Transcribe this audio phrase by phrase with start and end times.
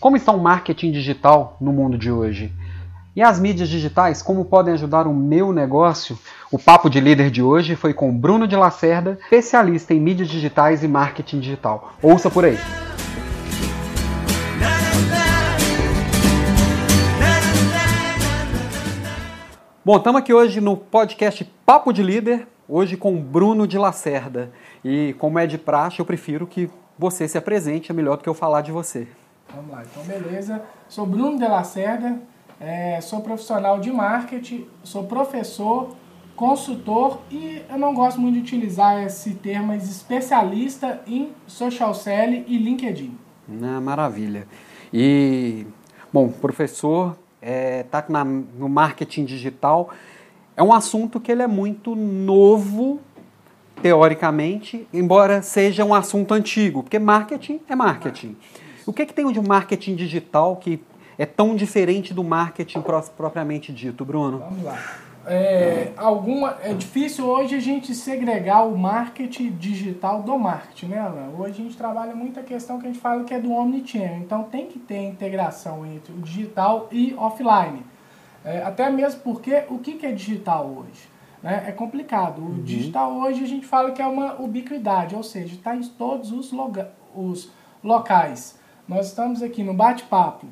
[0.00, 2.52] Como está o marketing digital no mundo de hoje?
[3.16, 6.16] E as mídias digitais, como podem ajudar o meu negócio?
[6.52, 10.84] O Papo de Líder de hoje foi com Bruno de Lacerda, especialista em mídias digitais
[10.84, 11.94] e marketing digital.
[12.00, 12.56] Ouça por aí.
[19.84, 24.52] Bom, estamos aqui hoje no podcast Papo de Líder, hoje com Bruno de Lacerda.
[24.84, 28.28] E como é de praxe, eu prefiro que você se apresente, é melhor do que
[28.28, 29.08] eu falar de você.
[29.54, 30.62] Vamos lá, então beleza.
[30.88, 32.20] Sou Bruno de Lacerda,
[32.60, 35.94] é, sou profissional de marketing, sou professor,
[36.36, 42.44] consultor e eu não gosto muito de utilizar esse termo, mas especialista em social selling
[42.46, 43.18] e LinkedIn.
[43.62, 44.46] Ah, maravilha.
[44.92, 45.66] E,
[46.12, 49.90] bom, professor, está é, no marketing digital.
[50.56, 53.00] É um assunto que ele é muito novo,
[53.80, 58.36] teoricamente, embora seja um assunto antigo, porque marketing é marketing.
[58.88, 60.82] O que, é que tem de marketing digital que
[61.18, 62.82] é tão diferente do marketing
[63.14, 64.38] propriamente dito, Bruno?
[64.38, 64.78] Vamos lá.
[65.26, 71.28] É, alguma, é difícil hoje a gente segregar o marketing digital do marketing, né, Alan?
[71.38, 74.20] Hoje a gente trabalha muito a questão que a gente fala que é do omnichannel.
[74.20, 77.82] Então tem que ter integração entre o digital e offline.
[78.42, 81.10] É, até mesmo porque o que, que é digital hoje?
[81.42, 81.64] Né?
[81.66, 82.40] É complicado.
[82.40, 82.62] O uhum.
[82.62, 86.50] digital hoje a gente fala que é uma ubiquidade, ou seja, está em todos os,
[87.14, 87.50] os
[87.84, 88.57] locais.
[88.88, 90.46] Nós estamos aqui no bate-papo,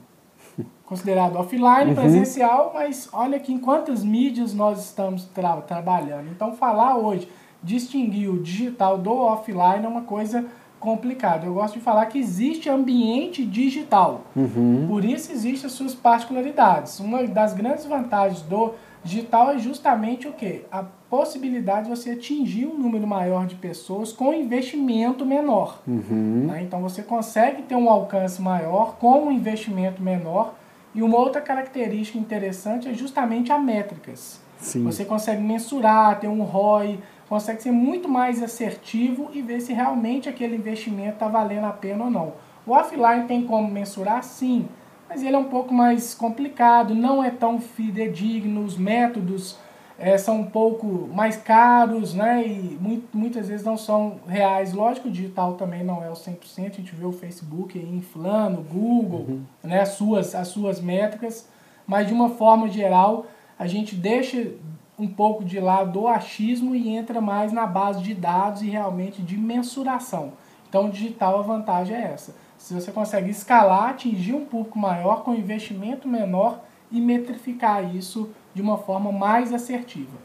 [0.84, 1.95] considerado offline, uhum.
[1.95, 6.29] presencial, mas olha aqui em quantas mídias nós estamos tra trabalhando.
[6.31, 7.29] Então, falar hoje,
[7.62, 10.45] distinguir o digital do offline é uma coisa
[10.79, 11.47] complicada.
[11.47, 14.25] Eu gosto de falar que existe ambiente digital.
[14.37, 14.84] Uhum.
[14.87, 17.01] Por isso existem as suas particularidades.
[17.01, 20.64] Uma das grandes vantagens do digital é justamente o que?
[20.70, 20.84] A
[21.17, 25.81] possibilidade de você atingir um número maior de pessoas com investimento menor.
[25.89, 26.48] Uhum.
[26.48, 26.62] Né?
[26.62, 30.55] Então você consegue ter um alcance maior com um investimento menor.
[30.95, 34.39] E uma outra característica interessante é justamente a métricas.
[34.58, 34.84] Sim.
[34.84, 36.98] Você consegue mensurar, ter um ROI,
[37.30, 42.05] consegue ser muito mais assertivo e ver se realmente aquele investimento está valendo a pena
[42.05, 42.35] ou não.
[42.67, 44.23] O offline tem como mensurar?
[44.23, 44.69] Sim
[45.08, 49.57] mas ele é um pouco mais complicado, não é tão fidedigno, os métodos
[49.98, 52.46] é, são um pouco mais caros, né?
[52.46, 54.73] E muito, muitas vezes não são reais.
[54.73, 58.64] Lógico, o digital também não é o 100%, a gente vê o Facebook inflando, o
[58.64, 59.42] Google, uhum.
[59.62, 59.80] né?
[59.80, 61.48] As suas, as suas métricas,
[61.86, 63.27] mas de uma forma geral,
[63.58, 64.52] a gente deixa
[64.98, 69.23] um pouco de lado o achismo e entra mais na base de dados e realmente
[69.23, 70.33] de mensuração.
[70.68, 72.34] Então, o digital, a vantagem é essa
[72.67, 78.62] se você consegue escalar, atingir um público maior com investimento menor e metrificar isso de
[78.62, 80.17] uma forma mais assertiva.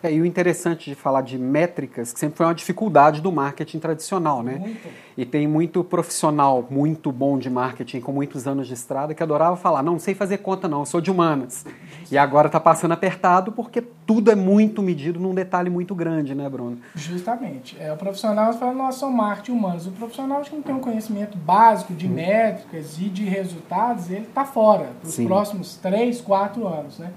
[0.00, 3.80] É, e o interessante de falar de métricas, que sempre foi uma dificuldade do marketing
[3.80, 4.58] tradicional, né?
[4.58, 4.88] Muito.
[5.16, 9.56] E tem muito profissional muito bom de marketing, com muitos anos de estrada, que adorava
[9.56, 11.66] falar, não, não sei fazer conta não, eu sou de humanas.
[12.10, 16.48] E agora está passando apertado porque tudo é muito medido num detalhe muito grande, né,
[16.48, 16.78] Bruno?
[16.94, 17.76] Justamente.
[17.80, 19.86] É, o profissional fala, nós somos marketing humanos.
[19.88, 22.12] O profissional que não tem um conhecimento básico de hum.
[22.14, 27.10] métricas e de resultados, ele está fora para os próximos três, quatro anos, né?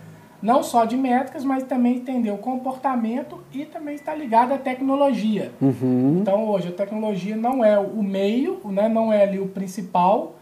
[0.44, 5.54] Não só de métricas, mas também entender o comportamento e também está ligado à tecnologia.
[5.62, 6.18] Uhum.
[6.22, 10.36] Então hoje a tecnologia não é o meio, né, não é ali o principal,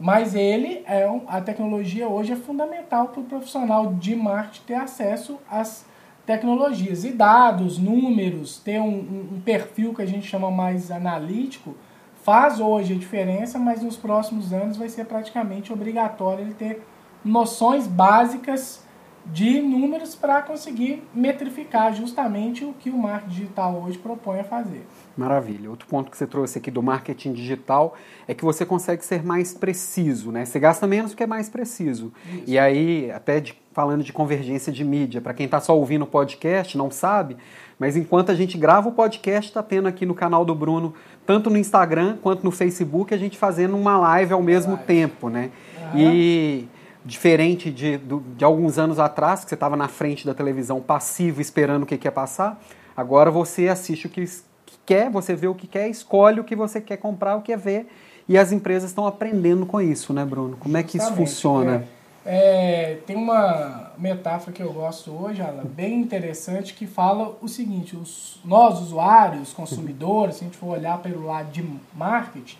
[0.00, 4.74] mas ele é um, a tecnologia hoje é fundamental para o profissional de marketing ter
[4.74, 5.86] acesso às
[6.26, 11.76] tecnologias e dados, números, ter um, um, um perfil que a gente chama mais analítico
[12.24, 16.82] faz hoje a diferença, mas nos próximos anos vai ser praticamente obrigatório ele ter
[17.24, 18.83] noções básicas
[19.26, 24.86] de números para conseguir metrificar justamente o que o marketing digital hoje propõe a fazer.
[25.16, 25.70] Maravilha.
[25.70, 27.94] Outro ponto que você trouxe aqui do marketing digital
[28.28, 30.44] é que você consegue ser mais preciso, né?
[30.44, 32.12] Você gasta menos porque é mais preciso.
[32.26, 32.44] Isso.
[32.46, 36.06] E aí, até de, falando de convergência de mídia, para quem está só ouvindo o
[36.06, 37.36] podcast, não sabe,
[37.78, 41.48] mas enquanto a gente grava o podcast, está tendo aqui no canal do Bruno, tanto
[41.48, 44.86] no Instagram quanto no Facebook, a gente fazendo uma live ao mesmo live.
[44.86, 45.50] tempo, né?
[45.92, 46.00] Uhum.
[46.00, 46.68] E
[47.04, 51.82] diferente de, de alguns anos atrás, que você estava na frente da televisão passivo esperando
[51.82, 52.60] o que, que ia passar,
[52.96, 56.56] agora você assiste o que, que quer, você vê o que quer, escolhe o que
[56.56, 57.86] você quer comprar, o que quer ver,
[58.26, 60.56] e as empresas estão aprendendo com isso, né, Bruno?
[60.56, 61.84] Como é que isso funciona?
[62.24, 67.48] É, é, tem uma metáfora que eu gosto hoje, Alan, bem interessante, que fala o
[67.48, 71.62] seguinte: os, nós, usuários, consumidores, se a gente for olhar pelo lado de
[71.92, 72.56] marketing,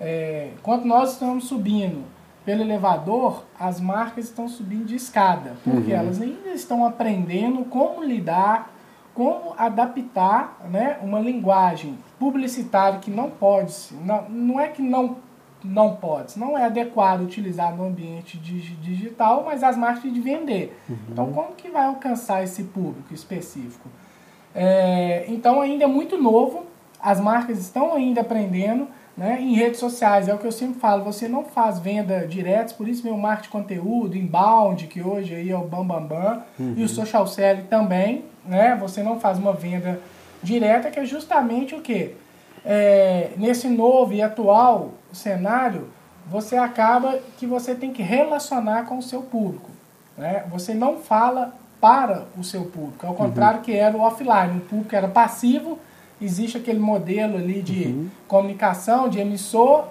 [0.00, 2.02] é, quando nós estamos subindo
[2.46, 5.98] pelo elevador, as marcas estão subindo de escada, porque uhum.
[5.98, 8.72] elas ainda estão aprendendo como lidar,
[9.12, 15.16] como adaptar né, uma linguagem publicitária que não pode, não, não é que não,
[15.64, 20.80] não pode, não é adequado utilizar no ambiente digital, mas as marcas de vender.
[20.88, 20.96] Uhum.
[21.10, 23.88] Então, como que vai alcançar esse público específico?
[24.54, 26.64] É, então, ainda é muito novo,
[27.00, 28.86] as marcas estão ainda aprendendo,
[29.16, 29.40] né?
[29.40, 32.86] Em redes sociais, é o que eu sempre falo, você não faz venda direta, por
[32.86, 36.74] isso meu marketing de conteúdo, inbound, que hoje aí é o Bambambam, Bam, Bam, uhum.
[36.76, 38.76] e o social selling também, né?
[38.80, 40.00] Você não faz uma venda
[40.42, 42.14] direta, que é justamente o que?
[42.64, 45.88] É, nesse novo e atual cenário,
[46.26, 49.70] você acaba que você tem que relacionar com o seu público.
[50.18, 50.44] Né?
[50.50, 53.64] Você não fala para o seu público, ao contrário uhum.
[53.64, 55.78] que era o offline, o público era passivo,
[56.20, 58.08] existe aquele modelo ali de uhum.
[58.26, 59.84] comunicação, de emissor,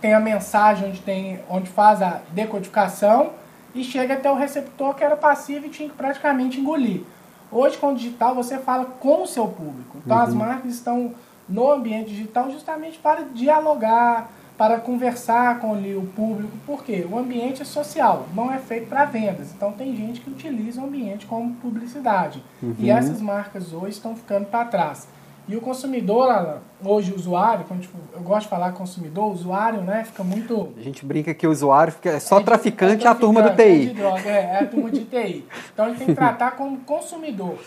[0.00, 3.30] tem a mensagem onde, tem, onde faz a decodificação
[3.74, 7.02] e chega até o receptor que era passivo e tinha que praticamente engolir.
[7.50, 9.98] Hoje, com o digital, você fala com o seu público.
[10.04, 10.22] Então, uhum.
[10.22, 11.14] as marcas estão
[11.48, 17.62] no ambiente digital justamente para dialogar, para conversar com ali, o público, porque o ambiente
[17.62, 19.52] é social, não é feito para vendas.
[19.56, 22.42] Então, tem gente que utiliza o ambiente como publicidade.
[22.62, 22.74] Uhum.
[22.78, 25.08] E essas marcas hoje estão ficando para trás.
[25.48, 30.22] E o consumidor, hoje o usuário, quando eu gosto de falar consumidor, usuário, né, fica
[30.22, 30.74] muito...
[30.76, 33.56] A gente brinca que o usuário fica, é só é traficante, é, a turma do
[33.56, 33.62] TI.
[33.62, 35.46] É, de droga, é, é a turma de TI.
[35.72, 37.58] Então ele tem que tratar como consumidor.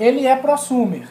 [0.00, 1.06] Ele é prosumer,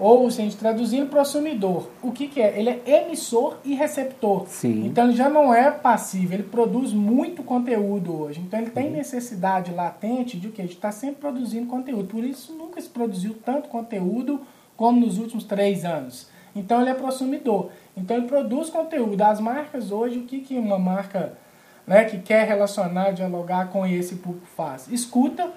[0.00, 1.86] ou se a gente traduzindo, prosumidor.
[2.02, 2.58] O que, que é?
[2.58, 4.46] Ele é emissor e receptor.
[4.48, 4.86] Sim.
[4.86, 8.40] Então ele já não é passivo, ele produz muito conteúdo hoje.
[8.40, 8.94] Então ele tem uhum.
[8.94, 10.62] necessidade latente de o que?
[10.62, 12.08] De estar sempre produzindo conteúdo.
[12.08, 14.40] Por isso nunca se produziu tanto conteúdo
[14.80, 16.26] como nos últimos três anos.
[16.56, 17.70] Então ele é consumidor.
[17.94, 19.20] Então ele produz conteúdo.
[19.20, 21.34] As marcas hoje, o que, que uma marca
[21.86, 24.88] né, que quer relacionar, dialogar com esse público faz?
[24.88, 25.50] Escuta,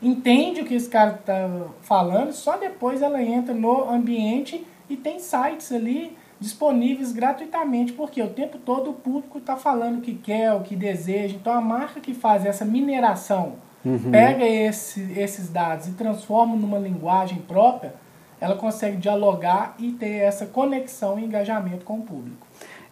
[0.00, 5.18] entende o que esse cara está falando, só depois ela entra no ambiente e tem
[5.18, 10.54] sites ali disponíveis gratuitamente, porque o tempo todo o público está falando o que quer,
[10.54, 11.36] o que deseja.
[11.36, 14.10] Então a marca que faz essa mineração, uhum.
[14.10, 18.05] pega esse, esses dados e transforma numa linguagem própria,
[18.40, 22.46] ela consegue dialogar e ter essa conexão e engajamento com o público.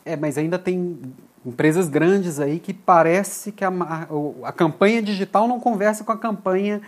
[0.05, 0.99] É, mas ainda tem
[1.45, 4.07] empresas grandes aí que parece que a, a,
[4.45, 6.81] a, campanha digital não conversa com a campanha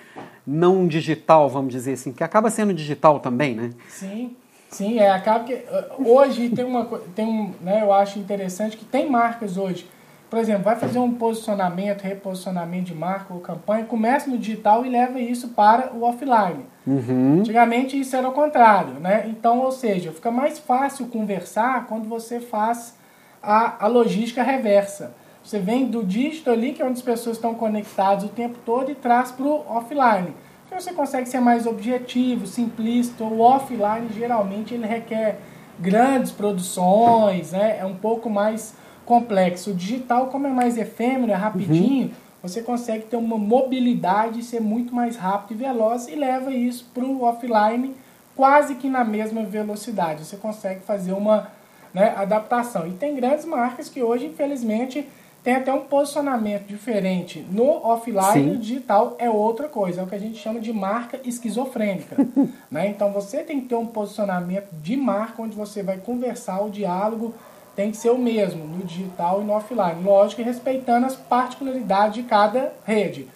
[0.47, 3.71] não digital, vamos dizer assim, que acaba sendo digital também, né?
[3.89, 4.35] Sim,
[4.71, 5.63] sim, é, acaba que
[5.99, 9.87] hoje tem uma tem um, né, eu acho interessante que tem marcas hoje
[10.29, 14.89] por exemplo, vai fazer um posicionamento, reposicionamento de marca ou campanha, começa no digital e
[14.89, 16.67] leva isso para o offline.
[16.87, 17.39] Uhum.
[17.41, 19.27] Antigamente isso era o contrário, né?
[19.29, 22.97] Então, ou seja, fica mais fácil conversar quando você faz
[23.41, 25.15] a, a logística reversa.
[25.45, 28.91] Você vem do digital ali, que é onde as pessoas estão conectadas o tempo todo,
[28.91, 30.35] e traz para o offline.
[30.67, 33.23] Então você consegue ser mais objetivo, simplista.
[33.23, 35.39] O offline, geralmente, ele requer
[35.79, 37.79] grandes produções, né?
[37.81, 38.75] é um pouco mais
[39.07, 39.71] complexo.
[39.71, 42.13] O digital, como é mais efêmero, é rapidinho, uhum.
[42.43, 47.05] você consegue ter uma mobilidade, ser muito mais rápido e veloz e leva isso para
[47.05, 47.95] o offline
[48.37, 50.25] quase que na mesma velocidade.
[50.25, 51.49] Você consegue fazer uma
[51.95, 52.87] né, adaptação.
[52.87, 55.09] E tem grandes marcas que hoje, infelizmente,
[55.43, 57.47] tem até um posicionamento diferente.
[57.51, 60.01] No offline, no digital é outra coisa.
[60.01, 62.17] É o que a gente chama de marca esquizofrênica.
[62.71, 62.89] né?
[62.89, 67.33] Então você tem que ter um posicionamento de marca onde você vai conversar o diálogo
[67.77, 70.03] tem que ser o mesmo no digital e no offline.
[70.03, 73.29] Lógico, respeitando as particularidades de cada rede.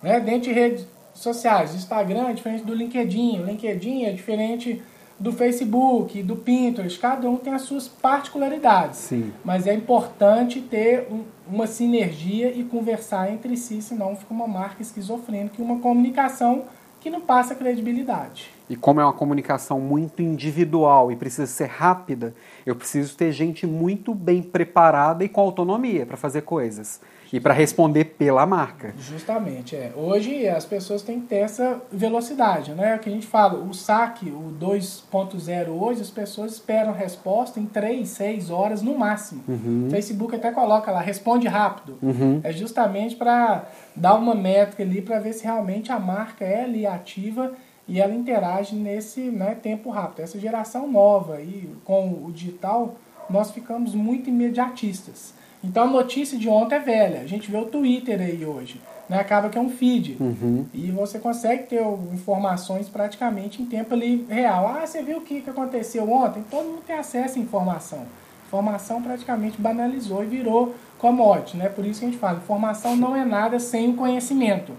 [0.00, 0.20] Né?
[0.20, 4.80] Dentro de redes sociais, Instagram é diferente do LinkedIn, o LinkedIn é diferente
[5.18, 9.00] do Facebook, do Pinterest, cada um tem as suas particularidades.
[9.00, 9.30] Sim.
[9.44, 14.80] Mas é importante ter um, uma sinergia e conversar entre si, senão fica uma marca
[14.80, 16.64] esquizofrênica e uma comunicação
[17.00, 18.50] que não passa credibilidade.
[18.70, 22.32] E como é uma comunicação muito individual e precisa ser rápida,
[22.64, 27.00] eu preciso ter gente muito bem preparada e com autonomia para fazer coisas
[27.32, 28.94] e para responder pela marca.
[28.98, 29.92] Justamente, é.
[29.96, 32.96] Hoje as pessoas têm que ter essa velocidade, né?
[32.96, 37.66] O que a gente fala, o saque, o 2.0 hoje, as pessoas esperam resposta em
[37.66, 39.42] 3, 6 horas no máximo.
[39.48, 39.86] Uhum.
[39.88, 41.98] O Facebook até coloca lá, responde rápido.
[42.02, 42.40] Uhum.
[42.42, 46.86] É justamente para dar uma métrica ali para ver se realmente a marca é ali
[46.86, 47.52] ativa
[47.90, 50.20] e ela interage nesse né, tempo rápido.
[50.20, 52.94] Essa geração nova e com o digital,
[53.28, 55.34] nós ficamos muito imediatistas.
[55.62, 57.20] Então a notícia de ontem é velha.
[57.20, 58.80] A gente vê o Twitter aí hoje.
[59.08, 59.18] Né?
[59.18, 60.16] Acaba que é um feed.
[60.20, 60.66] Uhum.
[60.72, 61.82] E você consegue ter
[62.12, 64.68] informações praticamente em tempo ali real.
[64.68, 66.44] Ah, você viu o que aconteceu ontem?
[66.48, 68.06] Todo mundo tem acesso à informação.
[68.46, 71.56] Informação praticamente banalizou e virou commodity.
[71.56, 71.68] Né?
[71.68, 74.74] Por isso que a gente fala, informação não é nada sem o conhecimento.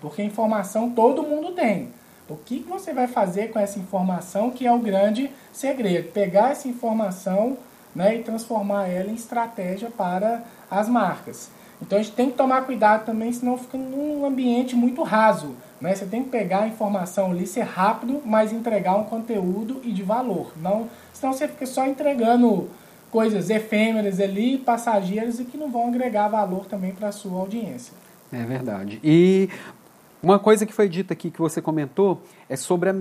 [0.00, 1.96] Porque informação todo mundo tem.
[2.28, 6.12] O que, você vai fazer com essa informação que é o grande segredo?
[6.12, 7.56] Pegar essa informação,
[7.94, 11.50] né, e transformar ela em estratégia para as marcas.
[11.80, 15.54] Então a gente tem que tomar cuidado também, senão fica num ambiente muito raso.
[15.80, 15.94] Né?
[15.94, 20.02] Você tem que pegar a informação ali, ser rápido, mas entregar um conteúdo e de
[20.02, 20.52] valor.
[20.60, 22.68] Não, senão você fica só entregando
[23.10, 27.94] coisas efêmeras ali, passageiras e que não vão agregar valor também para a sua audiência.
[28.30, 29.00] É verdade.
[29.02, 29.48] E
[30.22, 32.94] uma coisa que foi dita aqui que você comentou é sobre a,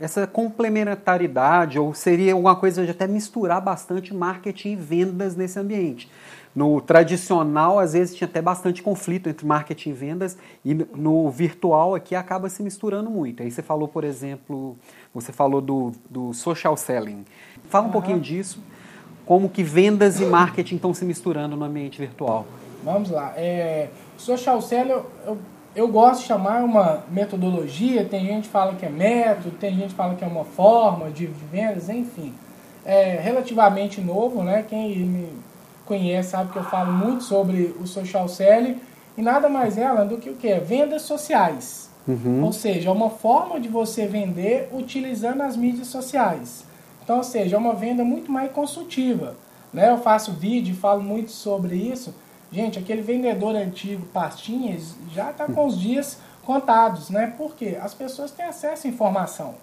[0.00, 6.10] essa complementaridade, ou seria uma coisa de até misturar bastante marketing e vendas nesse ambiente.
[6.54, 11.94] No tradicional, às vezes, tinha até bastante conflito entre marketing e vendas, e no virtual
[11.94, 13.42] aqui acaba se misturando muito.
[13.42, 14.76] Aí você falou, por exemplo,
[15.12, 17.24] você falou do, do social selling.
[17.68, 17.92] Fala um uhum.
[17.92, 18.62] pouquinho disso,
[19.26, 22.46] como que vendas e marketing estão se misturando no ambiente virtual.
[22.84, 23.32] Vamos lá.
[23.36, 25.38] É, social selling, eu, eu,
[25.74, 29.88] eu gosto de chamar uma metodologia, tem gente que fala que é método, tem gente
[29.88, 32.32] que fala que é uma forma de vendas, enfim.
[32.84, 34.64] É relativamente novo, né?
[34.68, 35.28] Quem me
[35.84, 38.80] conhece sabe que eu falo muito sobre o social selling
[39.16, 40.54] e nada mais é do que o que?
[40.60, 41.90] Vendas sociais.
[42.06, 42.44] Uhum.
[42.44, 46.64] Ou seja, é uma forma de você vender utilizando as mídias sociais.
[47.02, 49.36] Então, ou seja, é uma venda muito mais consultiva.
[49.72, 49.90] Né?
[49.90, 52.14] Eu faço vídeo e falo muito sobre isso.
[52.54, 57.34] Gente, aquele vendedor antigo, pastinhas, já está com os dias contados, né?
[57.36, 59.56] Porque as pessoas têm acesso à informação.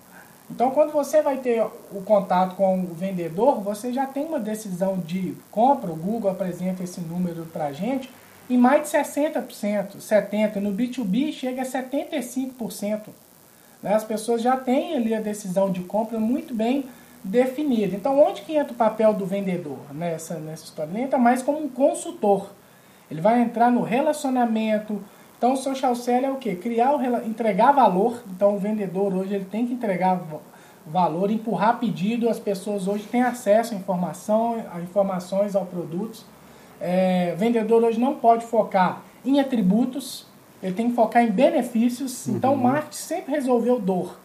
[0.50, 4.98] Então, quando você vai ter o contato com o vendedor, você já tem uma decisão
[4.98, 5.90] de compra.
[5.90, 8.12] O Google apresenta esse número para gente
[8.50, 10.58] em mais de 60%, 70%.
[10.58, 13.08] No B2B chega a 75%.
[13.82, 13.94] Né?
[13.94, 16.84] As pessoas já têm ali a decisão de compra muito bem
[17.24, 17.96] definida.
[17.96, 20.92] Então, onde que entra o papel do vendedor nessa, nessa história?
[20.92, 22.50] Ele entra mais como um consultor.
[23.12, 25.04] Ele vai entrar no relacionamento,
[25.42, 26.54] então, o social selling é o quê?
[26.54, 26.94] Criar,
[27.26, 28.22] entregar valor.
[28.30, 30.22] Então, o vendedor hoje ele tem que entregar
[30.86, 32.30] valor, empurrar pedido.
[32.30, 36.24] As pessoas hoje têm acesso à informação, a informações, ao produtos.
[36.80, 40.28] É, o vendedor hoje não pode focar em atributos,
[40.62, 42.28] ele tem que focar em benefícios.
[42.28, 42.36] Uhum.
[42.36, 44.20] Então, o marketing sempre resolveu dor.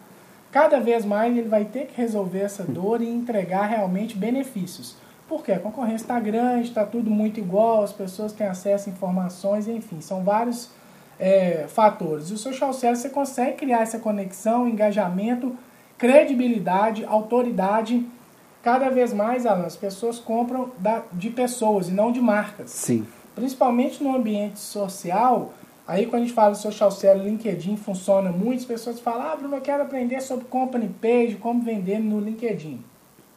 [0.53, 4.97] Cada vez mais ele vai ter que resolver essa dor e entregar realmente benefícios.
[5.29, 9.67] Porque a concorrência está grande, está tudo muito igual, as pessoas têm acesso a informações,
[9.67, 10.71] enfim, são vários
[11.19, 12.31] é, fatores.
[12.31, 15.57] E o social selling você consegue criar essa conexão, engajamento,
[15.99, 18.07] credibilidade, autoridade.
[18.63, 22.71] Cada vez mais, Alan, as pessoas compram da, de pessoas e não de marcas.
[22.71, 23.07] Sim.
[23.35, 25.53] Principalmente no ambiente social,
[25.87, 29.57] aí quando a gente fala social selling, LinkedIn funciona muito, as pessoas falam, ah, Bruno,
[29.57, 32.81] eu quero aprender sobre company page, como vender no LinkedIn.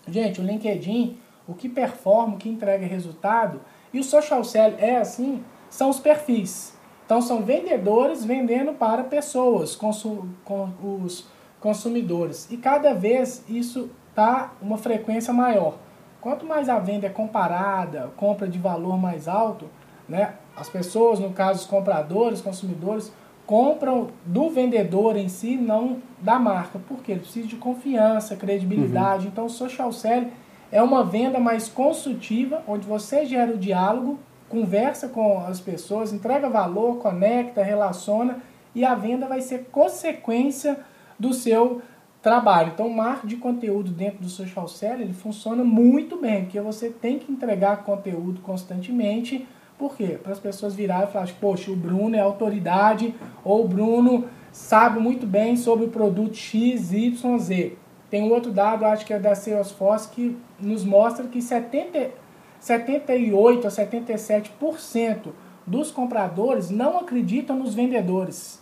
[0.07, 1.17] Gente, o LinkedIn,
[1.49, 3.59] o que performa, o que entrega resultado,
[3.91, 6.77] e o social selling é assim, são os perfis.
[7.05, 10.69] Então são vendedores vendendo para pessoas, consu com
[11.03, 11.25] os
[11.59, 12.47] consumidores.
[12.51, 15.77] E cada vez isso está uma frequência maior.
[16.21, 19.65] Quanto mais a venda é comparada, compra de valor mais alto,
[20.07, 23.11] né, as pessoas, no caso os compradores, consumidores,
[23.45, 26.79] compram do vendedor em si, não da marca.
[26.87, 29.25] Porque ele precisa de confiança, credibilidade.
[29.25, 29.31] Uhum.
[29.31, 30.31] Então o social selling
[30.71, 36.49] é uma venda mais consultiva, onde você gera o diálogo conversa com as pessoas, entrega
[36.49, 38.39] valor, conecta, relaciona
[38.73, 40.79] e a venda vai ser consequência
[41.17, 41.81] do seu
[42.21, 42.71] trabalho.
[42.73, 46.89] Então, o marketing de conteúdo dentro do social selling ele funciona muito bem, porque você
[46.89, 49.47] tem que entregar conteúdo constantemente.
[49.77, 50.19] Por quê?
[50.21, 53.13] Para as pessoas virarem e falarem, poxa, o Bruno é autoridade,
[53.45, 57.73] ou o Bruno sabe muito bem sobre o produto XYZ.
[58.09, 62.11] Tem um outro dado, acho que é da Salesforce, que nos mostra que 70,
[62.59, 65.29] 78 a 77%
[65.65, 68.61] dos compradores não acreditam nos vendedores.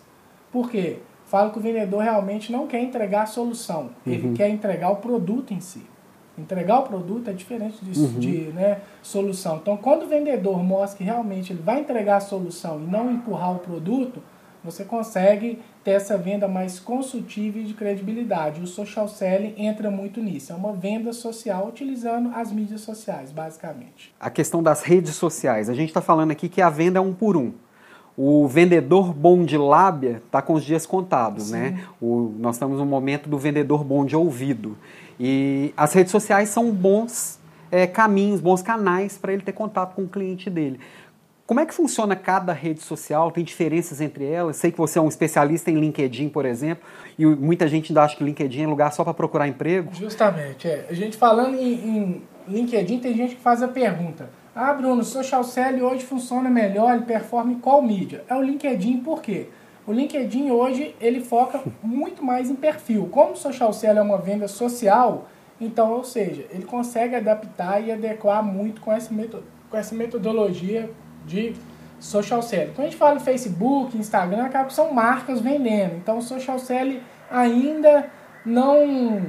[0.52, 0.98] Por quê?
[1.26, 4.34] Falo que o vendedor realmente não quer entregar a solução, ele uhum.
[4.34, 5.84] quer entregar o produto em si.
[6.38, 8.20] Entregar o produto é diferente de, uhum.
[8.20, 9.58] de né, solução.
[9.58, 13.56] Então, quando o vendedor mostra que realmente ele vai entregar a solução e não empurrar
[13.56, 14.22] o produto,
[14.64, 18.60] você consegue ter essa venda mais consultiva e de credibilidade.
[18.60, 20.52] O social selling entra muito nisso.
[20.52, 24.14] É uma venda social utilizando as mídias sociais, basicamente.
[24.20, 25.70] A questão das redes sociais.
[25.70, 27.54] A gente está falando aqui que a venda é um por um.
[28.18, 31.70] O vendedor bom de lábia está com os dias contados, né?
[31.70, 31.76] Sim.
[31.76, 31.84] né?
[32.02, 34.78] O, nós estamos no momento do vendedor bom de ouvido.
[35.18, 37.40] E as redes sociais são bons
[37.72, 40.82] é, caminhos, bons canais para ele ter contato com o cliente dele.
[41.48, 43.32] Como é que funciona cada rede social?
[43.32, 44.58] Tem diferenças entre elas?
[44.58, 46.84] Sei que você é um especialista em LinkedIn, por exemplo,
[47.18, 49.88] e muita gente ainda acha que LinkedIn é lugar só para procurar emprego.
[49.94, 50.68] Justamente.
[50.68, 50.86] É.
[50.90, 55.06] A gente falando em, em, LinkedIn, tem gente que faz a pergunta: Ah, Bruno, o
[55.06, 58.26] social selling hoje funciona melhor, ele performa em qual mídia?
[58.28, 59.48] É o LinkedIn, por quê?
[59.88, 63.08] O LinkedIn hoje ele foca muito mais em perfil.
[63.10, 65.30] Como o social selling é uma venda social,
[65.62, 69.10] Então, ou seja, ele consegue adaptar e adequar muito com essa,
[69.70, 70.90] com essa metodologia
[71.28, 71.54] de
[72.00, 72.74] social selling.
[72.74, 75.96] Quando a gente fala Facebook, Instagram, acaba que são marcas vendendo.
[75.96, 78.10] Então, o social selling ainda
[78.46, 79.22] não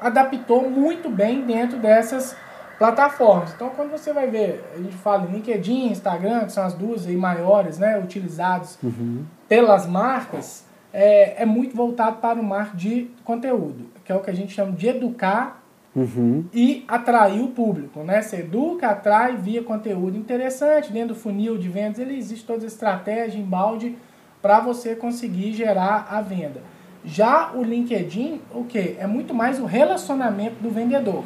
[0.00, 2.36] adaptou muito bem dentro dessas
[2.78, 3.54] plataformas.
[3.54, 7.06] Então, quando você vai ver, a gente fala em LinkedIn, Instagram, que são as duas
[7.06, 9.24] aí maiores, né, utilizados uhum.
[9.48, 14.30] pelas marcas, é, é muito voltado para o marketing de conteúdo, que é o que
[14.30, 15.63] a gente chama de educar
[15.94, 16.44] uhum.
[16.52, 18.20] e atrair o público, né?
[18.20, 22.66] Você educa, atrai via conteúdo interessante, dentro do funil de vendas, ele existe toda a
[22.66, 23.96] estratégia em balde
[24.42, 26.62] para você conseguir gerar a venda.
[27.04, 28.96] Já o LinkedIn, o que?
[28.98, 31.24] É muito mais o relacionamento do vendedor.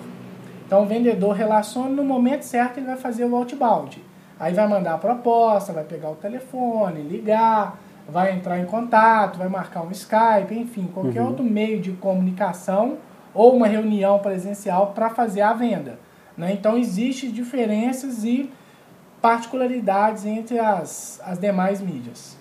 [0.67, 4.03] Então o vendedor relaciona no momento certo ele vai fazer o outbound.
[4.39, 9.49] Aí vai mandar a proposta, vai pegar o telefone, ligar, vai entrar em contato, vai
[9.49, 11.29] marcar um Skype, enfim, qualquer uhum.
[11.29, 12.99] outro meio de comunicação
[13.35, 15.99] ou uma reunião presencial para fazer a venda.
[16.37, 16.53] Né?
[16.53, 18.51] Então existem diferenças e
[19.21, 22.37] particularidades entre as, as demais mídias.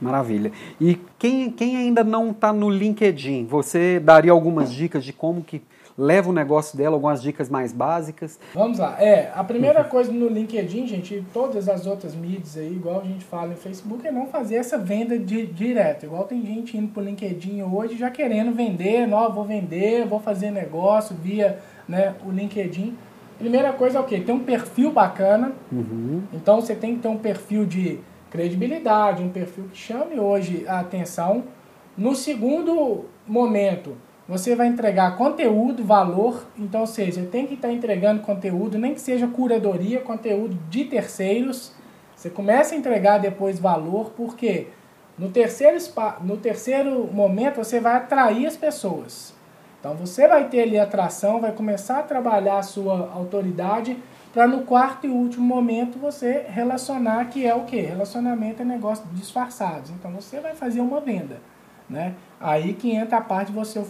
[0.00, 0.52] Maravilha.
[0.80, 5.62] E quem, quem ainda não está no LinkedIn, você daria algumas dicas de como que
[5.96, 8.38] leva o negócio dela, algumas dicas mais básicas?
[8.54, 8.96] Vamos lá.
[9.00, 13.04] É, a primeira coisa no LinkedIn, gente, e todas as outras mídias aí, igual a
[13.04, 16.04] gente fala em Facebook, é não fazer essa venda de, direto.
[16.04, 20.50] Igual tem gente indo pro LinkedIn hoje já querendo vender, não, vou vender, vou fazer
[20.50, 22.96] negócio via né, o LinkedIn.
[23.38, 24.20] Primeira coisa é o quê?
[24.20, 25.52] Ter um perfil bacana.
[25.70, 26.22] Uhum.
[26.32, 28.00] Então você tem que ter um perfil de
[28.30, 31.44] credibilidade, um perfil que chame hoje a atenção.
[31.96, 33.96] No segundo momento,
[34.28, 39.00] você vai entregar conteúdo, valor, então, ou seja, tem que estar entregando conteúdo, nem que
[39.00, 41.72] seja curadoria, conteúdo de terceiros.
[42.16, 44.68] Você começa a entregar depois valor, porque
[45.16, 45.78] no terceiro,
[46.22, 49.32] no terceiro momento você vai atrair as pessoas.
[49.78, 53.96] Então você vai ter ali atração, vai começar a trabalhar a sua autoridade
[54.32, 57.80] para no quarto e último momento você relacionar que é o que?
[57.80, 59.90] Relacionamento é negócio disfarçados.
[59.90, 61.40] Então você vai fazer uma venda.
[61.88, 62.14] Né?
[62.40, 63.82] Aí que entra a parte de você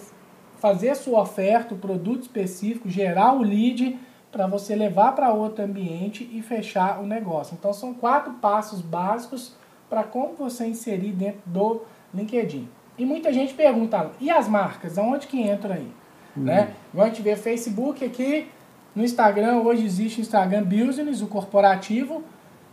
[0.59, 3.99] fazer sua oferta, o produto específico, gerar o lead
[4.33, 7.57] para você levar para outro ambiente e fechar o negócio.
[7.59, 9.55] Então são quatro passos básicos
[9.89, 11.83] para como você inserir dentro do
[12.15, 12.69] LinkedIn.
[12.99, 15.89] E muita gente pergunta, e as marcas, aonde que entra aí?
[16.37, 16.45] Uhum.
[16.45, 16.75] Né?
[16.93, 18.49] Vamos ver Facebook aqui,
[18.95, 22.25] no Instagram, hoje existe Instagram Business, o corporativo.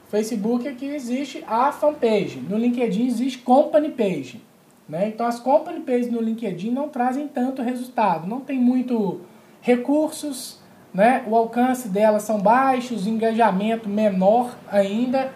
[0.10, 2.40] Facebook aqui existe a fanpage.
[2.40, 4.42] No LinkedIn existe company page.
[4.88, 5.10] Né?
[5.10, 8.28] Então as company pages no LinkedIn não trazem tanto resultado.
[8.28, 9.22] Não tem muito
[9.62, 10.60] recursos,
[10.94, 11.24] né?
[11.28, 15.32] o alcance delas são baixos, engajamento menor ainda.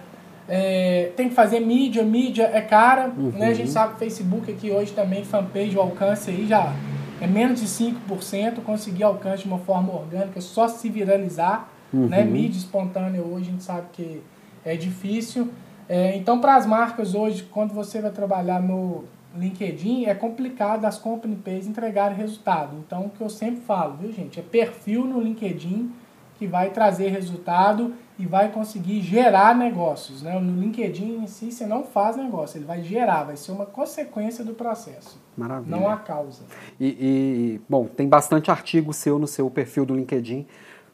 [0.49, 3.11] É, tem que fazer mídia, mídia é cara.
[3.17, 3.31] Uhum.
[3.31, 3.47] Né?
[3.47, 6.73] A gente sabe que Facebook aqui hoje também, fanpage, o alcance aí já
[7.19, 11.69] é menos de 5%, conseguir alcance de uma forma orgânica, só se viralizar.
[11.91, 12.07] Uhum.
[12.07, 12.23] Né?
[12.23, 14.21] Mídia espontânea hoje a gente sabe que
[14.63, 15.49] é difícil.
[15.89, 19.05] É, então, para as marcas hoje, quando você vai trabalhar no
[19.39, 22.75] LinkedIn, é complicado as company pages entregarem resultado.
[22.85, 24.39] Então, o que eu sempre falo, viu, gente?
[24.39, 25.91] É perfil no LinkedIn
[26.37, 30.21] que vai trazer resultado e vai conseguir gerar negócios.
[30.21, 30.39] Né?
[30.39, 34.43] No LinkedIn em si, você não faz negócio, ele vai gerar, vai ser uma consequência
[34.43, 35.19] do processo.
[35.35, 35.75] Maravilha.
[35.75, 36.43] Não a causa.
[36.79, 40.45] E, e, bom, tem bastante artigo seu no seu perfil do LinkedIn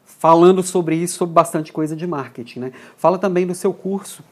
[0.06, 2.60] falando sobre isso, sobre bastante coisa de marketing.
[2.60, 2.72] Né?
[2.98, 4.24] Fala também do seu curso.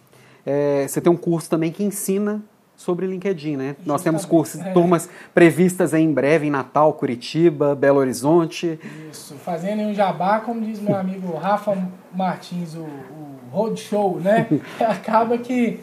[0.45, 2.41] É, você tem um curso também que ensina
[2.81, 3.67] sobre LinkedIn, né?
[3.67, 3.87] Justamente.
[3.87, 4.71] Nós temos cursos, é.
[4.71, 8.79] turmas previstas em breve em Natal, Curitiba, Belo Horizonte.
[9.11, 11.77] Isso, fazendo um jabá, como diz meu amigo Rafa
[12.13, 14.47] Martins, o, o roadshow, né?
[14.81, 15.79] Acaba que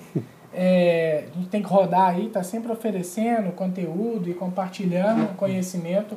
[0.53, 6.17] é, a gente tem que rodar aí, tá sempre oferecendo conteúdo e compartilhando conhecimento.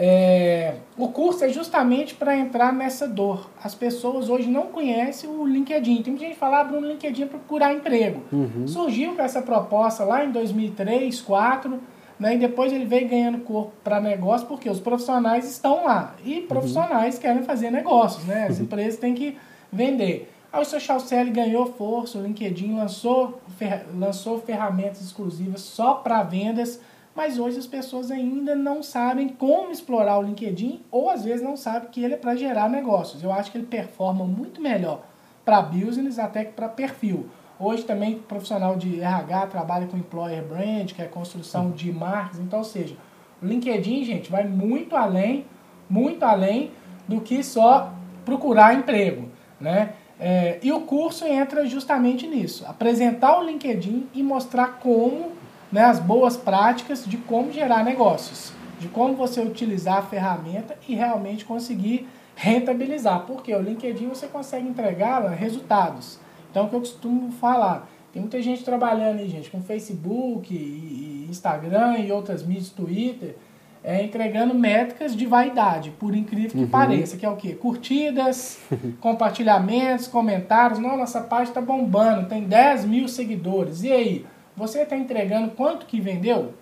[0.00, 3.50] É, o curso é justamente para entrar nessa dor.
[3.60, 6.02] As pessoas hoje não conhecem o LinkedIn.
[6.02, 8.22] Tem gente que fala, abre um LinkedIn para procurar emprego.
[8.30, 8.68] Uhum.
[8.68, 11.80] Surgiu com essa proposta lá em 2003, 2004,
[12.18, 16.14] né, e depois ele veio ganhando corpo para negócio, porque os profissionais estão lá.
[16.24, 16.46] E uhum.
[16.46, 17.20] profissionais uhum.
[17.20, 18.46] querem fazer negócios, né?
[18.48, 18.64] As uhum.
[18.64, 19.36] empresas têm que
[19.72, 20.32] vender.
[20.52, 26.22] Aí o Social Selling ganhou força, o LinkedIn lançou, fer lançou ferramentas exclusivas só para
[26.22, 26.80] vendas
[27.18, 31.56] mas hoje as pessoas ainda não sabem como explorar o LinkedIn ou às vezes não
[31.56, 33.24] sabem que ele é para gerar negócios.
[33.24, 35.02] Eu acho que ele performa muito melhor
[35.44, 37.26] para business até que para perfil.
[37.58, 42.38] Hoje também profissional de RH trabalha com employer brand, que é construção de marcas.
[42.38, 42.94] Então, ou seja,
[43.42, 45.44] o LinkedIn, gente, vai muito além,
[45.90, 46.70] muito além
[47.08, 47.92] do que só
[48.24, 49.28] procurar emprego,
[49.60, 49.94] né?
[50.20, 55.37] É, e o curso entra justamente nisso, apresentar o LinkedIn e mostrar como
[55.70, 58.52] né, as boas práticas de como gerar negócios.
[58.78, 63.24] de como você utilizar a ferramenta e realmente conseguir rentabilizar.
[63.26, 66.20] Porque o LinkedIn você consegue entregar resultados.
[66.48, 71.26] Então, o que eu costumo falar, tem muita gente trabalhando aí, gente, com Facebook, e
[71.28, 73.34] Instagram e outras mídias, Twitter,
[73.82, 76.68] é, entregando métricas de vaidade, por incrível que uhum.
[76.68, 77.54] pareça, que é o quê?
[77.54, 78.60] Curtidas,
[79.00, 80.78] compartilhamentos, comentários.
[80.78, 83.82] Não, nossa página está bombando, tem 10 mil seguidores.
[83.82, 84.26] E aí,
[84.58, 86.52] você está entregando quanto que vendeu?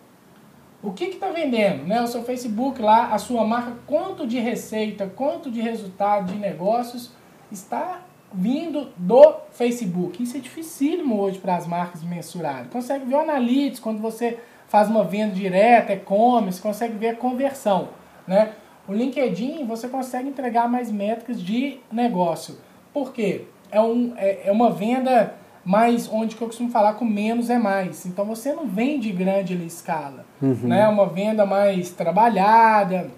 [0.83, 1.85] O que está vendendo?
[1.85, 2.01] Né?
[2.03, 7.11] O seu Facebook lá, a sua marca, quanto de receita, quanto de resultado de negócios
[7.51, 10.23] está vindo do Facebook.
[10.23, 12.69] Isso é dificílimo hoje para as marcas mensurarem.
[12.69, 17.89] Consegue ver o Analytics quando você faz uma venda direta, e-commerce, consegue ver a conversão.
[18.27, 18.53] Né?
[18.87, 22.59] O LinkedIn você consegue entregar mais métricas de negócio.
[22.93, 23.47] Por quê?
[23.71, 25.35] É, um, é, é uma venda
[25.67, 28.07] mais onde que eu costumo falar com menos é mais.
[28.07, 30.25] Então você não vende grande escala.
[30.41, 30.55] Uhum.
[30.63, 30.87] Né?
[30.87, 33.11] Uma venda mais trabalhada,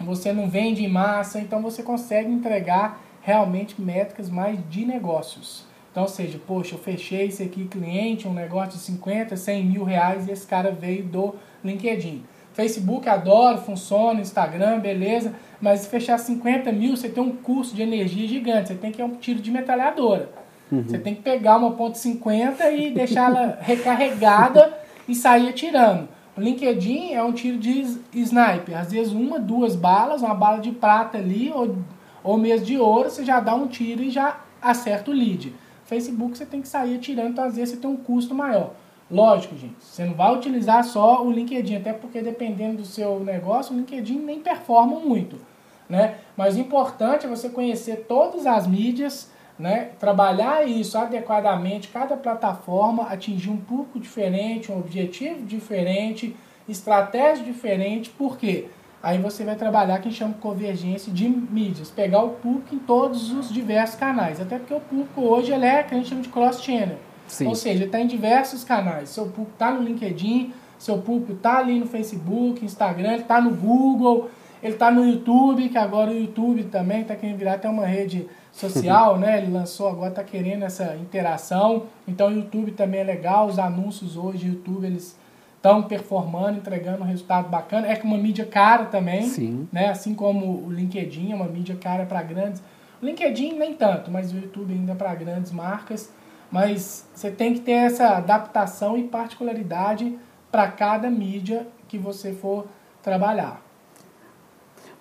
[0.00, 5.66] você não vende em massa, então você consegue entregar realmente métricas mais de negócios.
[5.90, 9.82] Então, ou seja, poxa, eu fechei esse aqui cliente, um negócio de 50, 100 mil
[9.82, 11.34] reais e esse cara veio do
[11.64, 12.22] LinkedIn.
[12.52, 17.82] Facebook, adoro, funciona, Instagram, beleza, mas se fechar 50 mil, você tem um custo de
[17.82, 20.30] energia gigante, você tem que ir um tiro de metralhadora.
[20.70, 20.84] Uhum.
[20.86, 24.72] Você tem que pegar uma ponto .50 e deixar ela recarregada
[25.08, 26.08] e sair atirando.
[26.36, 30.70] O LinkedIn é um tiro de sniper, às vezes uma, duas balas, uma bala de
[30.70, 31.76] prata ali, ou,
[32.22, 35.52] ou mesmo de ouro, você já dá um tiro e já acerta o lead.
[35.84, 38.74] Facebook você tem que sair atirando, então às vezes você tem um custo maior.
[39.10, 43.74] Lógico, gente, você não vai utilizar só o LinkedIn, até porque dependendo do seu negócio,
[43.74, 45.40] o LinkedIn nem performa muito.
[45.88, 46.16] Né?
[46.36, 49.90] Mas o importante é você conhecer todas as mídias, né?
[49.98, 56.36] trabalhar isso adequadamente, cada plataforma, atingir um público diferente, um objetivo diferente,
[56.68, 58.66] estratégia diferente, por quê?
[59.02, 63.32] Aí você vai trabalhar que chama de convergência de mídias, pegar o público em todos
[63.32, 64.40] os diversos canais.
[64.40, 66.98] Até porque o público hoje ele é que a gente chama de cross-channel.
[67.44, 69.10] Ou seja, está em diversos canais.
[69.10, 73.50] Seu público está no LinkedIn, seu público está ali no Facebook, Instagram, ele está no
[73.50, 74.30] Google,
[74.62, 78.26] ele está no YouTube, que agora o YouTube também está querendo virar até uma rede
[78.58, 79.38] social, né?
[79.38, 81.84] Ele lançou agora, está querendo essa interação.
[82.06, 85.16] Então o YouTube também é legal, os anúncios hoje, o YouTube, eles
[85.56, 87.86] estão performando, entregando um resultado bacana.
[87.86, 89.68] É uma mídia cara também, Sim.
[89.72, 89.88] né?
[89.88, 92.62] Assim como o LinkedIn é uma mídia cara para grandes.
[93.00, 96.10] O LinkedIn nem tanto, mas o YouTube ainda é para grandes marcas.
[96.50, 100.18] Mas você tem que ter essa adaptação e particularidade
[100.50, 102.66] para cada mídia que você for
[103.02, 103.62] trabalhar.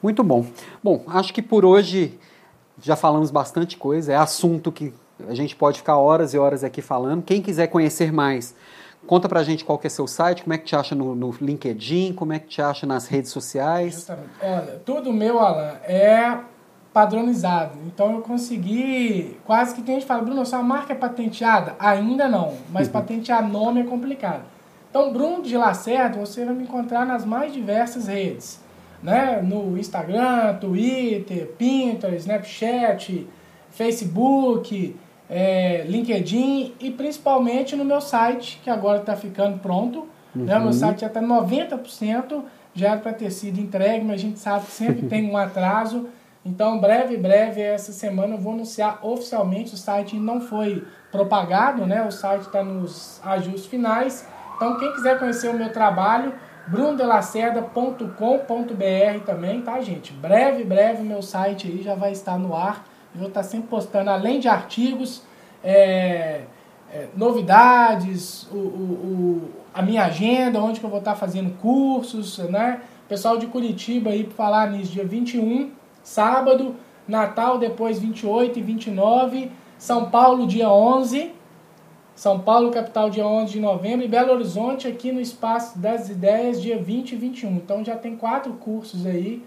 [0.04, 0.46] Muito bom.
[0.84, 2.20] Bom, acho que por hoje
[2.82, 4.14] já falamos bastante coisa.
[4.14, 4.94] É assunto que
[5.28, 7.24] a gente pode ficar horas e horas aqui falando.
[7.24, 8.56] Quem quiser conhecer mais,
[9.06, 11.32] Conta pra gente qual que é seu site, como é que te acha no, no
[11.40, 13.94] LinkedIn, como é que te acha nas redes sociais.
[13.94, 14.30] Justamente.
[14.42, 16.38] Olha, tudo meu, Alan, é
[16.92, 17.78] padronizado.
[17.86, 21.76] Então eu consegui, quase que tem gente fala, Bruno, sua marca é patenteada?
[21.80, 22.94] Ainda não, mas uhum.
[23.00, 24.44] patentear nome é complicado.
[24.90, 28.60] Então, Bruno de Lacerda, você vai me encontrar nas mais diversas redes.
[29.02, 29.42] Né?
[29.42, 33.28] No Instagram, Twitter, Pinterest, Snapchat,
[33.70, 34.96] Facebook,
[35.30, 40.08] é, LinkedIn e principalmente no meu site, que agora está ficando pronto.
[40.36, 40.46] Uhum.
[40.46, 40.58] Né?
[40.58, 44.40] O meu site já está 90%, já era para ter sido entregue, mas a gente
[44.40, 46.08] sabe que sempre tem um atraso.
[46.46, 49.74] Então, breve, breve, essa semana eu vou anunciar oficialmente.
[49.74, 52.06] O site não foi propagado, né?
[52.08, 54.26] O site está nos ajustes finais.
[54.56, 56.34] Então, quem quiser conhecer o meu trabalho,
[56.68, 60.14] brundelacerda.com.br também, tá, gente?
[60.14, 62.86] Breve, breve, meu site aí já vai estar no ar.
[63.14, 65.24] Eu vou estar sempre postando, além de artigos,
[65.64, 66.42] é,
[66.92, 72.38] é, novidades, o, o, o, a minha agenda, onde que eu vou estar fazendo cursos,
[72.40, 72.82] né?
[73.08, 75.72] Pessoal de Curitiba aí para falar nisso, dia 21,
[76.04, 76.76] sábado,
[77.08, 81.32] Natal depois 28 e 29, São Paulo dia 11,
[82.18, 86.60] São Paulo capital dia 11 de novembro e Belo Horizonte aqui no Espaço das Ideias
[86.60, 87.58] dia 20 e 21.
[87.58, 89.44] Então já tem quatro cursos aí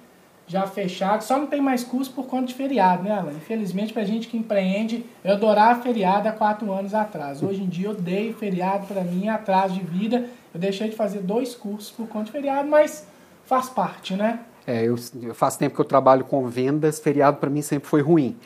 [0.47, 1.25] já fechado.
[1.25, 3.33] Só não tem mais curso por conta de feriado, né, Alan?
[3.33, 7.43] Infelizmente, pra gente que empreende, eu adorava feriado há quatro anos atrás.
[7.43, 10.27] Hoje em dia, eu odeio feriado para mim, atraso de vida.
[10.55, 13.05] Eu deixei de fazer dois cursos por conta de feriado, mas
[13.47, 14.39] faz parte, né?
[14.65, 18.01] É, eu, eu faço tempo que eu trabalho com vendas, feriado para mim sempre foi
[18.01, 18.37] ruim.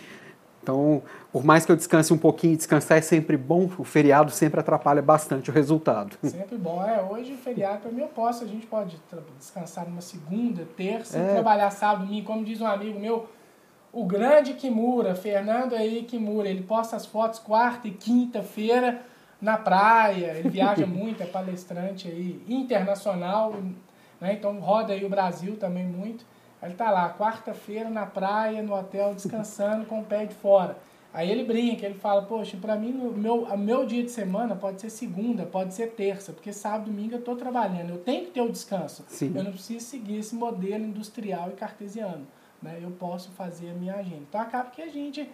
[0.64, 4.59] Então, por mais que eu descanse um pouquinho, descansar é sempre bom, o feriado sempre
[4.59, 6.16] atrapalha bastante o resultado.
[6.22, 6.83] Sempre bom.
[6.83, 8.98] É, hoje o feriado para mim eu posso, a gente pode
[9.38, 11.35] descansar numa segunda, terça, é.
[11.35, 13.29] trabalhar sábado, domingo, como diz um amigo meu,
[13.92, 19.03] o grande Kimura, Fernando aí Kimura, ele posta as fotos quarta e quinta-feira
[19.38, 23.53] na praia, ele viaja muito, é palestrante aí internacional.
[24.18, 24.33] né?
[24.33, 26.24] então roda aí o Brasil também muito.
[26.64, 30.79] Ele tá lá, quarta-feira na praia, no hotel, descansando com o pé de fora.
[31.14, 34.81] Aí ele brinca, ele fala, poxa, para mim, o meu, meu dia de semana pode
[34.81, 38.40] ser segunda, pode ser terça, porque sábado, domingo eu estou trabalhando, eu tenho que ter
[38.40, 39.05] o descanso.
[39.07, 39.33] Sim.
[39.33, 42.27] Eu não preciso seguir esse modelo industrial e cartesiano.
[42.61, 42.81] Né?
[42.83, 44.22] Eu posso fazer a minha agenda.
[44.29, 45.31] Então acaba que a gente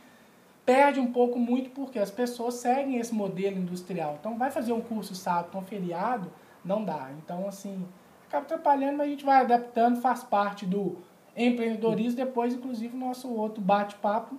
[0.66, 4.18] perde um pouco muito porque as pessoas seguem esse modelo industrial.
[4.20, 6.30] Então vai fazer um curso sábado com feriado,
[6.62, 7.10] não dá.
[7.24, 7.86] Então assim,
[8.28, 10.98] acaba atrapalhando, mas a gente vai adaptando, faz parte do
[11.46, 12.16] empreendedorismo.
[12.16, 14.36] Depois, inclusive, o nosso outro bate-papo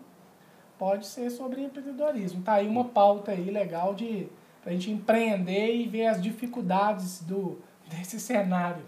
[0.77, 2.41] pode ser sobre empreendedorismo.
[2.41, 4.27] Tá aí uma pauta aí legal de
[4.65, 7.57] a gente empreender e ver as dificuldades do
[7.89, 8.83] desse cenário.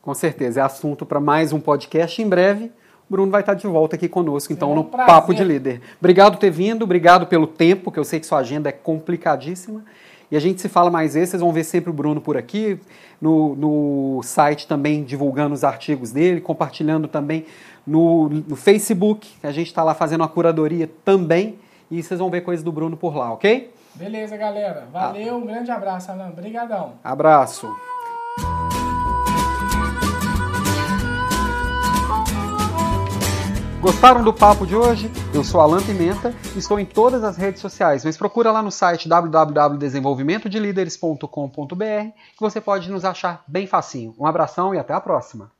[0.00, 2.72] Com certeza, é assunto para mais um podcast em breve.
[3.08, 5.06] O Bruno vai estar de volta aqui conosco, então, um no prazer.
[5.06, 5.80] Papo de Líder.
[5.98, 9.84] Obrigado por ter vindo, obrigado pelo tempo, que eu sei que sua agenda é complicadíssima.
[10.30, 12.78] E a gente se fala mais vezes, vocês vão ver sempre o Bruno por aqui,
[13.20, 17.46] no, no site também divulgando os artigos dele, compartilhando também
[17.86, 21.58] no, no Facebook, a gente está lá fazendo uma curadoria também,
[21.90, 23.72] e vocês vão ver coisas do Bruno por lá, ok?
[23.94, 24.86] Beleza, galera.
[24.92, 26.28] Valeu, um grande abraço, Alan.
[26.28, 26.92] Obrigadão.
[27.02, 27.74] Abraço.
[33.80, 35.08] Gostaram do papo de hoje?
[35.32, 39.08] Eu sou Alan Pimenta, estou em todas as redes sociais, mas procura lá no site
[39.08, 41.84] www.desenvolvimentodelideres.com.br
[42.34, 44.16] que você pode nos achar bem facinho.
[44.18, 45.56] Um abração e até a próxima!